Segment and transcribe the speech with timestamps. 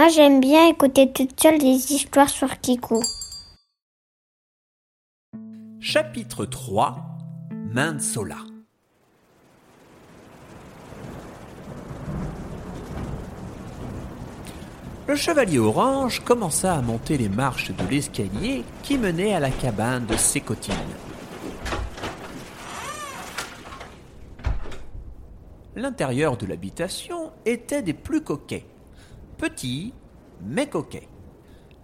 [0.00, 3.02] Moi, j'aime bien écouter toute seule des histoires sur Kiku.
[5.78, 6.96] Chapitre 3
[7.74, 8.38] Mansola
[15.06, 20.06] Le chevalier orange commença à monter les marches de l'escalier qui menait à la cabane
[20.06, 20.74] de Sécotine.
[25.76, 28.64] L'intérieur de l'habitation était des plus coquets.
[29.40, 29.94] Petits,
[30.44, 31.08] mais coquets.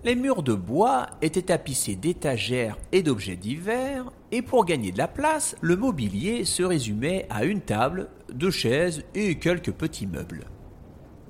[0.04, 5.08] Les murs de bois étaient tapissés d'étagères et d'objets divers, et pour gagner de la
[5.08, 10.44] place, le mobilier se résumait à une table, deux chaises et quelques petits meubles.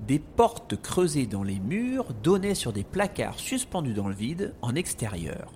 [0.04, 4.74] Des portes creusées dans les murs donnaient sur des placards suspendus dans le vide en
[4.74, 5.52] extérieur.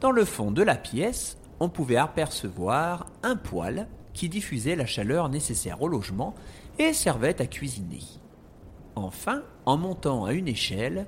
[0.00, 5.28] Dans le fond de la pièce, on pouvait apercevoir un poêle qui diffusait la chaleur
[5.28, 6.34] nécessaire au logement
[6.78, 8.00] et servait à cuisiner.
[8.96, 11.06] Enfin, en montant à une échelle,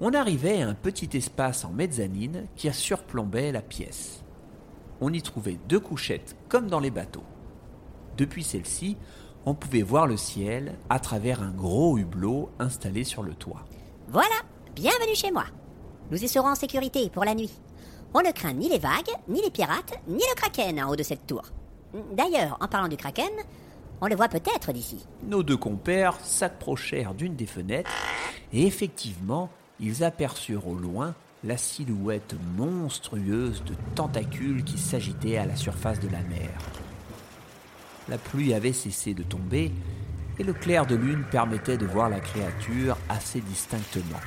[0.00, 4.22] on arrivait à un petit espace en mezzanine qui surplombait la pièce.
[5.00, 7.24] On y trouvait deux couchettes comme dans les bateaux.
[8.16, 8.96] Depuis celle-ci,
[9.46, 13.64] on pouvait voir le ciel à travers un gros hublot installé sur le toit.
[14.08, 14.36] Voilà,
[14.74, 15.44] bienvenue chez moi.
[16.10, 17.52] Nous y serons en sécurité pour la nuit.
[18.12, 21.02] On ne craint ni les vagues, ni les pirates, ni le kraken en haut de
[21.02, 21.42] cette tour.
[22.12, 23.30] D'ailleurs, en parlant du kraken,
[24.04, 25.06] on le voit peut-être d'ici.
[25.26, 27.90] Nos deux compères s'approchèrent d'une des fenêtres
[28.52, 29.48] et effectivement,
[29.80, 36.08] ils aperçurent au loin la silhouette monstrueuse de tentacules qui s'agitait à la surface de
[36.08, 36.50] la mer.
[38.10, 39.72] La pluie avait cessé de tomber
[40.38, 44.20] et le clair de lune permettait de voir la créature assez distinctement.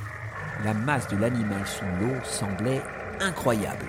[0.66, 2.82] La masse de l'animal sous l'eau semblait
[3.20, 3.86] incroyable.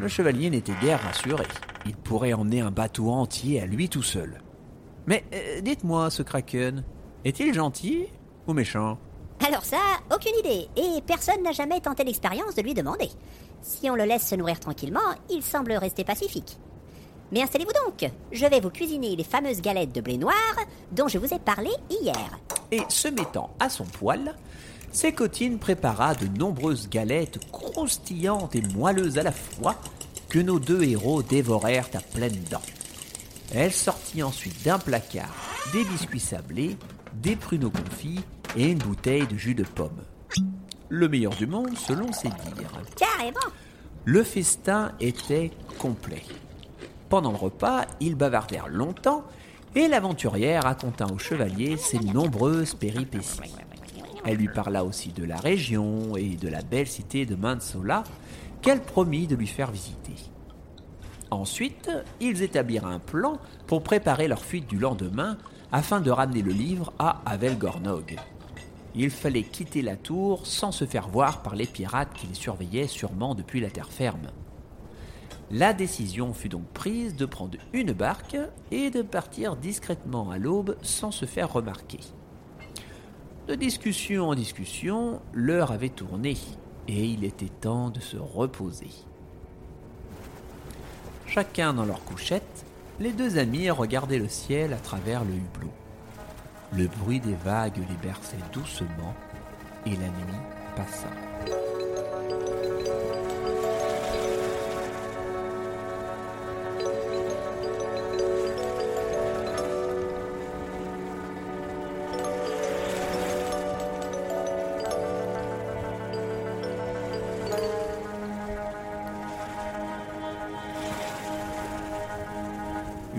[0.00, 1.46] Le chevalier n'était guère rassuré.
[1.86, 4.40] Il pourrait emmener un bateau entier à lui tout seul.
[5.06, 6.84] Mais euh, dites-moi, ce kraken,
[7.24, 8.06] est-il gentil
[8.46, 8.98] ou méchant?
[9.46, 9.78] Alors ça,
[10.14, 13.08] aucune idée, et personne n'a jamais tenté l'expérience de lui demander.
[13.62, 16.58] Si on le laisse se nourrir tranquillement, il semble rester pacifique.
[17.32, 20.34] Mais installez-vous donc, je vais vous cuisiner les fameuses galettes de blé noir
[20.92, 22.38] dont je vous ai parlé hier.
[22.70, 24.34] Et se mettant à son poêle,
[24.92, 29.76] Sécotine prépara de nombreuses galettes croustillantes et moelleuses à la fois
[30.28, 32.62] que nos deux héros dévorèrent à pleines dents.
[33.52, 35.34] Elle sortit ensuite d'un placard
[35.72, 36.76] des biscuits sablés,
[37.14, 38.20] des pruneaux confits
[38.56, 40.02] et une bouteille de jus de pomme.
[40.88, 42.82] Le meilleur du monde selon ses dires.
[42.96, 43.38] Carrément
[44.04, 46.22] Le festin était complet.
[47.08, 49.24] Pendant le repas, ils bavardèrent longtemps
[49.74, 53.54] et l'aventurière raconta au chevalier ses nombreuses péripéties.
[54.24, 58.04] Elle lui parla aussi de la région et de la belle cité de Mansola
[58.62, 60.14] qu'elle promit de lui faire visiter.
[61.30, 65.38] Ensuite, ils établirent un plan pour préparer leur fuite du lendemain
[65.70, 68.16] afin de ramener le livre à Avelgornog.
[68.96, 72.88] Il fallait quitter la tour sans se faire voir par les pirates qui les surveillaient
[72.88, 74.28] sûrement depuis la terre ferme.
[75.52, 78.36] La décision fut donc prise de prendre une barque
[78.70, 82.00] et de partir discrètement à l'aube sans se faire remarquer.
[83.46, 86.36] De discussion en discussion, l'heure avait tourné
[86.88, 88.90] et il était temps de se reposer.
[91.32, 92.64] Chacun dans leur couchette,
[92.98, 95.70] les deux amis regardaient le ciel à travers le hublot.
[96.76, 99.14] Le bruit des vagues les berçait doucement
[99.86, 100.40] et la nuit
[100.74, 101.59] passa.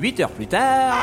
[0.02, 0.96] Huit heures plus tard,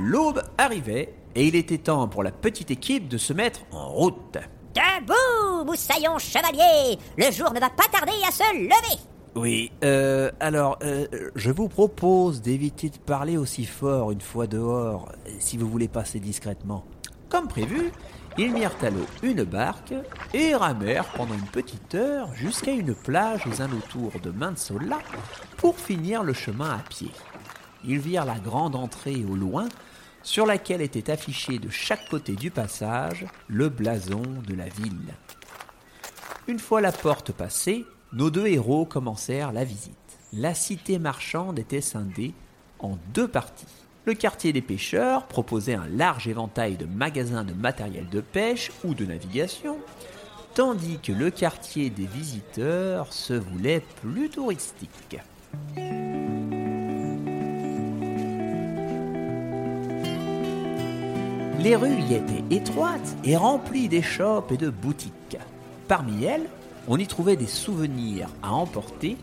[0.00, 4.36] l'aube arrivait et il était temps pour la petite équipe de se mettre en route.
[4.74, 9.00] Debout, moussaillon chevalier Le jour ne va pas tarder à se lever
[9.36, 15.12] Oui, euh, alors, euh, je vous propose d'éviter de parler aussi fort une fois dehors,
[15.38, 16.84] si vous voulez passer discrètement.
[17.28, 17.92] Comme prévu,
[18.38, 19.94] ils mirent à l'eau une barque
[20.34, 24.98] et ramèrent pendant une petite heure jusqu'à une plage aux alentours de Mansola
[25.58, 27.12] pour finir le chemin à pied.
[27.84, 29.68] Ils virent la grande entrée au loin,
[30.22, 35.14] sur laquelle était affiché de chaque côté du passage le blason de la ville.
[36.46, 39.96] Une fois la porte passée, nos deux héros commencèrent la visite.
[40.32, 42.34] La cité marchande était scindée
[42.78, 43.66] en deux parties.
[44.04, 48.94] Le quartier des pêcheurs proposait un large éventail de magasins de matériel de pêche ou
[48.94, 49.78] de navigation,
[50.54, 55.18] tandis que le quartier des visiteurs se voulait plus touristique.
[61.62, 65.38] Les rues y étaient étroites et remplies d'échoppes et de boutiques.
[65.86, 66.48] Parmi elles,
[66.88, 69.16] on y trouvait des souvenirs à emporter,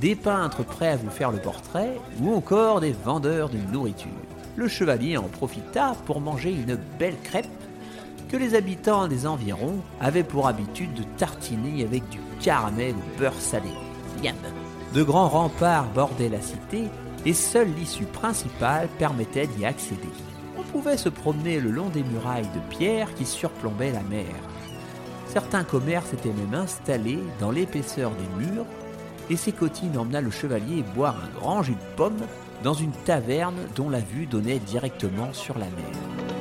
[0.00, 4.10] des peintres prêts à vous faire le portrait ou encore des vendeurs de nourriture.
[4.56, 7.46] Le chevalier en profita pour manger une belle crêpe
[8.28, 13.40] que les habitants des environs avaient pour habitude de tartiner avec du caramel ou beurre
[13.40, 13.70] salé.
[14.94, 16.86] De grands remparts bordaient la cité
[17.24, 20.08] et seule l'issue principale permettait d'y accéder.
[20.72, 24.34] Pouvait se promener le long des murailles de pierre qui surplombaient la mer.
[25.26, 28.66] Certains commerces étaient même installés dans l'épaisseur des murs
[29.30, 32.20] et Sécotine emmena le chevalier boire un grand jus de pomme
[32.62, 36.37] dans une taverne dont la vue donnait directement sur la mer.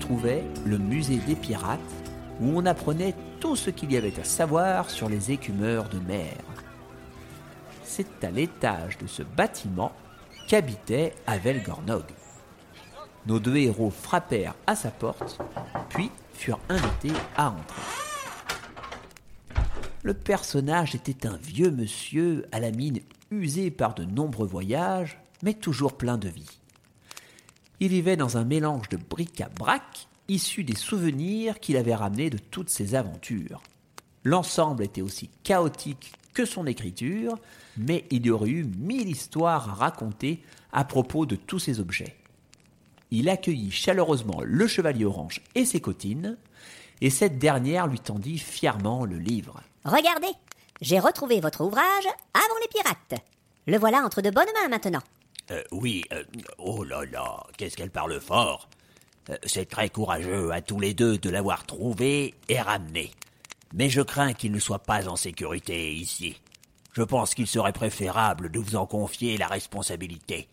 [0.00, 1.78] Trouvait le musée des pirates,
[2.40, 6.34] où on apprenait tout ce qu'il y avait à savoir sur les écumeurs de mer.
[7.84, 9.92] C'est à l'étage de ce bâtiment
[10.48, 12.04] qu'habitait Avel Gornog.
[13.26, 15.38] Nos deux héros frappèrent à sa porte,
[15.90, 17.82] puis furent invités à entrer.
[20.02, 23.00] Le personnage était un vieux monsieur à la mine
[23.30, 26.59] usée par de nombreux voyages, mais toujours plein de vie.
[27.80, 32.70] Il vivait dans un mélange de bric-à-brac issu des souvenirs qu'il avait ramenés de toutes
[32.70, 33.62] ses aventures.
[34.22, 37.38] L'ensemble était aussi chaotique que son écriture,
[37.78, 40.42] mais il y aurait eu mille histoires à raconter
[40.72, 42.16] à propos de tous ces objets.
[43.10, 46.36] Il accueillit chaleureusement le chevalier orange et ses cotines,
[47.00, 49.62] et cette dernière lui tendit fièrement le livre.
[49.84, 50.30] Regardez,
[50.82, 53.24] j'ai retrouvé votre ouvrage avant les pirates.
[53.66, 55.02] Le voilà entre de bonnes mains maintenant.
[55.50, 56.22] Euh, oui, euh,
[56.58, 58.68] oh là là, qu'est-ce qu'elle parle fort.
[59.30, 63.10] Euh, C'est très courageux à tous les deux de l'avoir trouvé et ramené.
[63.74, 66.40] Mais je crains qu'il ne soit pas en sécurité ici.
[66.92, 70.48] Je pense qu'il serait préférable de vous en confier la responsabilité.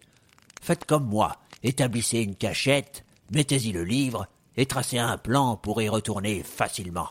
[0.62, 5.90] Faites comme moi, établissez une cachette, mettez-y le livre et tracez un plan pour y
[5.90, 7.10] retourner facilement.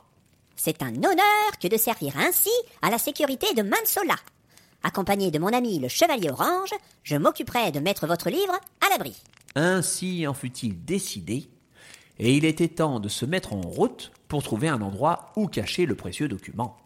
[0.56, 2.50] C'est un honneur que de servir ainsi
[2.82, 4.16] à la sécurité de Mansola.
[4.82, 6.70] Accompagné de mon ami le chevalier orange,
[7.02, 9.16] je m'occuperai de mettre votre livre à l'abri.
[9.54, 11.48] Ainsi en fut-il décidé,
[12.18, 15.86] et il était temps de se mettre en route pour trouver un endroit où cacher
[15.86, 16.76] le précieux document.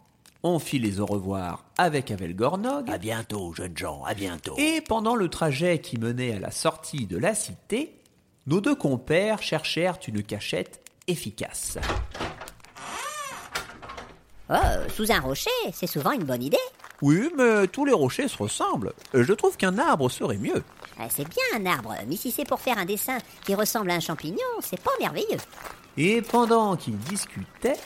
[0.43, 4.55] On fit les au revoir avec Avelgornog, À bientôt, jeunes gens, à bientôt.
[4.57, 7.99] et pendant le trajet qui menait à la sortie de la cité,
[8.47, 11.77] nos deux compères cherchèrent une cachette efficace.
[14.49, 14.55] Oh,
[14.93, 16.57] sous un rocher, c'est souvent une bonne idée.
[17.01, 18.93] Oui, mais tous les rochers se ressemblent.
[19.13, 20.63] Je trouve qu'un arbre serait mieux.
[20.99, 23.95] Euh, C'est bien un arbre, mais si c'est pour faire un dessin qui ressemble à
[23.95, 25.39] un champignon, c'est pas merveilleux.
[25.97, 27.79] Et pendant qu'ils discutaient,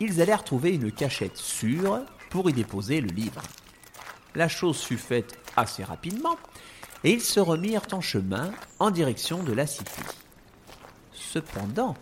[0.00, 2.00] ils allèrent trouver une cachette sûre
[2.30, 3.42] pour y déposer le livre.
[4.34, 6.36] La chose fut faite assez rapidement,
[7.04, 10.02] et ils se remirent en chemin en direction de la cité.
[11.12, 11.94] Cependant,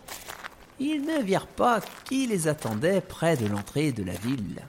[0.79, 4.61] ils ne virent pas qui les attendait près de l'entrée de la ville.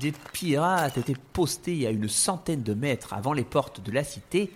[0.00, 4.50] Des pirates étaient postés à une centaine de mètres avant les portes de la cité,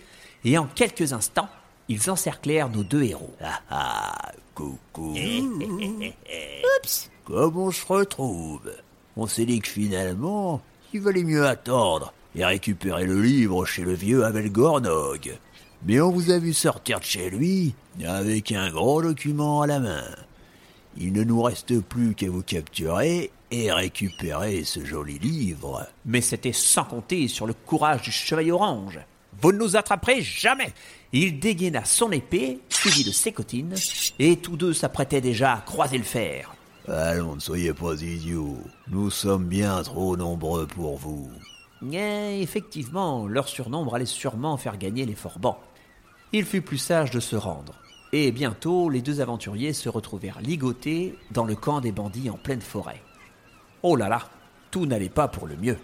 [0.45, 1.49] et en quelques instants,
[1.89, 3.35] ils encerclèrent nos deux héros.
[3.43, 5.15] Ah ah, coucou.
[6.79, 8.73] Oups Comme on se retrouve?
[9.17, 10.61] On s'est dit que finalement,
[10.93, 15.39] il valait mieux attendre et récupérer le livre chez le vieux Abel Gornog.
[15.87, 17.75] Mais on vous a vu sortir de chez lui
[18.05, 20.05] avec un gros document à la main.
[20.99, 25.87] Il ne nous reste plus qu'à vous capturer et récupérer ce joli livre.
[26.05, 28.99] Mais c'était sans compter sur le courage du chevalier orange.
[29.41, 30.73] Vous ne nous attraperez jamais
[31.13, 33.75] Il dégaina son épée, suivi de ses cotines,
[34.19, 36.55] et tous deux s'apprêtaient déjà à croiser le fer.
[36.89, 38.59] Allons, ne soyez pas idiots.
[38.89, 41.29] Nous sommes bien trop nombreux pour vous.
[41.83, 45.59] Mais effectivement, leur surnombre allait sûrement faire gagner les Forbans.
[46.33, 47.75] Il fut plus sage de se rendre.
[48.13, 52.61] Et bientôt, les deux aventuriers se retrouvèrent ligotés dans le camp des bandits en pleine
[52.61, 53.03] forêt.
[53.89, 54.21] Oh là là,
[54.73, 55.79] tout n'allait pas pour le mieux.